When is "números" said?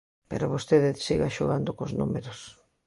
1.99-2.39